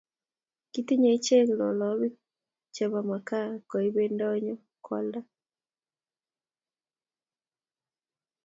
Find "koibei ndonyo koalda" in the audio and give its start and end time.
3.69-5.19